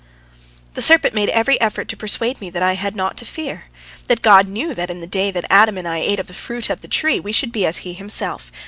[0.73, 4.47] The serpent made every effort to persuade me that I had naught to fear—that God
[4.49, 6.87] knew that in the day that Adam and I ate of the fruit of the
[6.87, 8.51] tree, we should be as He Himself.